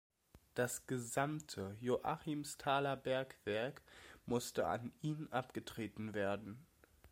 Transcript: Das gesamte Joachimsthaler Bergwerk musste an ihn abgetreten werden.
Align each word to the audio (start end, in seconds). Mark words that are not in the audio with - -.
Das 0.55 0.87
gesamte 0.87 1.77
Joachimsthaler 1.79 2.95
Bergwerk 2.95 3.83
musste 4.25 4.65
an 4.65 4.91
ihn 5.03 5.27
abgetreten 5.31 6.15
werden. 6.15 6.65